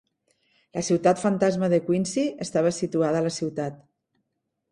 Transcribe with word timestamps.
La 0.77 0.81
ciutat 0.87 1.19
fantasma 1.23 1.69
de 1.73 1.79
Quincy 1.89 2.25
estava 2.47 2.73
situada 2.79 3.19
a 3.21 3.27
la 3.27 3.35
ciutat. 3.39 3.77